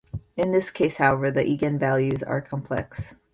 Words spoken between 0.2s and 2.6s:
In this case, however, the eigenvalues are